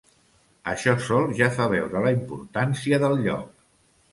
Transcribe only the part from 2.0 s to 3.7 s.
la importància del lloc.